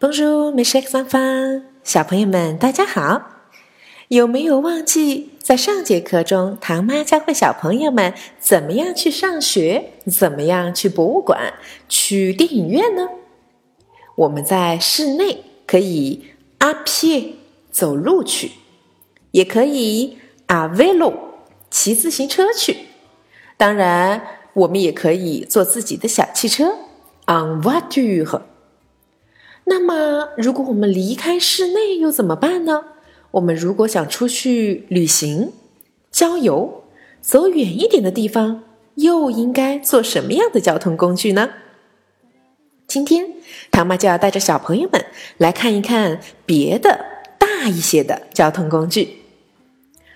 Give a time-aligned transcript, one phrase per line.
[0.00, 3.20] Bonjour, mes chers enfants，小朋友们，大家好。
[4.06, 11.52] 有没有忘记在上节课中，唐妈教会小朋友们怎么样去上学，怎么样去博物馆、
[11.88, 13.08] 去电影院呢？
[14.14, 16.26] 我们在室内可以
[16.58, 17.32] 阿撇
[17.72, 18.52] 走路去，
[19.32, 21.12] 也可以阿维路
[21.72, 22.76] 骑自行车去。
[23.56, 24.22] 当然，
[24.52, 26.76] 我们也可以坐自己的小汽车
[27.26, 28.42] on voiture。
[29.68, 32.84] 那么，如果我们离开室内又怎么办呢？
[33.32, 35.52] 我们如果想出去旅行、
[36.10, 36.84] 郊游、
[37.20, 41.50] 走远一点的地方，又应该坐什么样的交通工具呢？
[42.86, 43.34] 今天，
[43.70, 45.04] 唐妈就要带着小朋友们
[45.36, 47.04] 来看一看别的
[47.38, 49.18] 大一些的交通工具。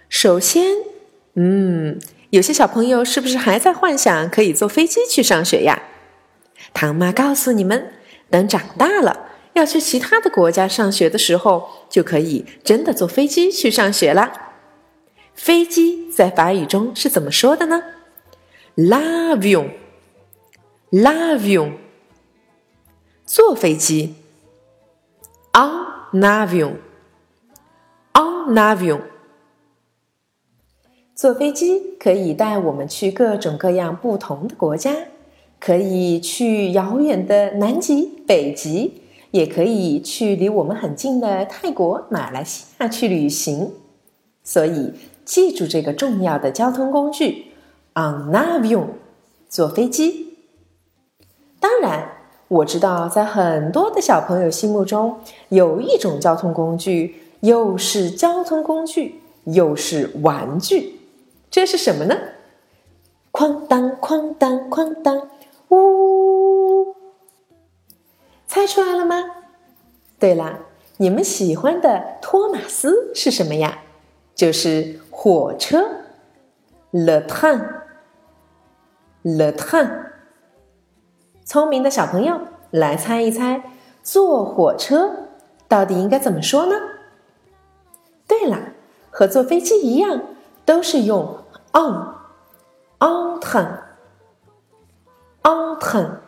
[0.09, 0.77] 首先，
[1.35, 5.83] 嗯，有些小朋友是不是还在幻想可以坐飞机去上学呀？
[6.73, 7.93] 唐妈告诉你们，
[8.31, 9.29] 等长大了。
[9.55, 14.33] 要去其他的国家上学的时候，就可以真的坐飞机去上学了。
[15.35, 17.83] 飞机在法语中是怎么说的呢
[18.77, 21.73] ？L'avion，l'avion，
[23.27, 24.15] 坐飞机。
[25.53, 25.71] En
[26.13, 29.01] avion，en avion，
[31.15, 34.97] 坐飞机可以带我们去各种各样不同的国家，
[35.61, 39.02] 可以去遥远的南极、北极。
[39.33, 43.73] 也可以去离我们很近的泰国、马来西亚去旅行，
[44.45, 44.93] 所以
[45.25, 47.47] 记住这个重要的交通工具
[47.95, 48.87] ，en avion，
[49.49, 50.35] 坐飞机。
[51.59, 52.09] 当然，
[52.49, 61.01] 我知道在很多的小朋友心目中，有一种交通工具又是交通工具又是玩具，
[61.51, 62.17] 这是什么呢？
[63.33, 65.29] 哐当哐当哐当，
[68.53, 69.17] 猜出来了吗？
[70.19, 70.59] 对了，
[70.99, 73.79] 你们喜欢的托马斯是什么呀？
[74.35, 75.83] 就是火车
[76.91, 77.71] ，le train，le
[79.53, 80.11] train。
[81.47, 83.63] 聪明的小朋友，来猜一猜，
[84.03, 85.31] 坐火车
[85.67, 86.77] 到底应该怎么说呢？
[88.29, 88.75] 对了，
[89.11, 90.21] 和坐飞机一样，
[90.67, 91.39] 都是用
[91.73, 93.79] on，on train，on
[95.81, 96.19] train。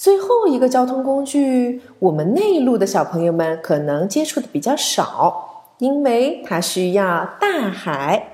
[0.00, 8.32] 最后一个交通工具，我们内陆的小朋友们可能接触的比较少，因为它需要大海。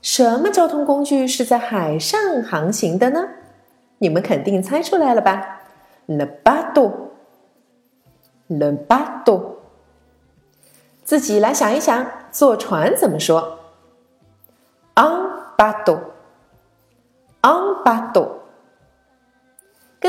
[0.00, 3.28] 什么交通工具是在海上航行的呢？
[3.98, 5.60] 你们肯定猜出来了吧
[6.06, 7.10] ？Le b a t o
[8.46, 9.56] l e b a t o。
[11.04, 13.58] 自己来想一想，坐船怎么说
[14.94, 16.00] ？Un b a t o
[17.42, 18.37] On b a t o e。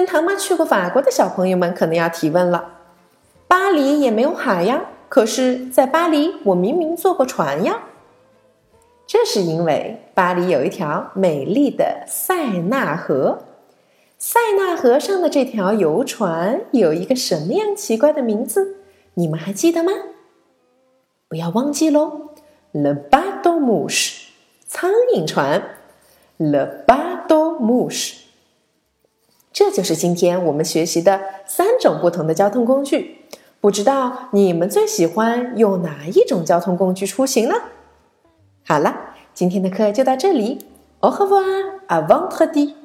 [0.09, 2.77] 跟唐妈去过法国的小朋友们可能要提问了：
[3.47, 7.83] 巴黎也没有海呀，可是，在巴黎我明明坐过船呀。
[9.05, 13.43] 这是因为巴黎有一条美丽的塞纳河，
[14.17, 18.77] 塞纳河上的这条游船有一个什么样奇怪的名字？
[19.13, 19.91] 你们还记得吗？
[21.27, 22.31] 不要忘记喽
[22.73, 24.29] ，Le bateau mouche，
[24.67, 25.61] 苍蝇船
[26.39, 28.18] ，Lebato mouche。
[29.59, 33.25] 这就是今天我们学习的三种不同的交通工具。
[33.59, 37.55] 不知道你们最喜欢用哪一种交通工具出行呢？
[38.65, 38.95] 好了，
[39.33, 40.59] 今天的课就到这里。
[41.01, 41.43] Au revoir,
[41.89, 42.78] à vendredi。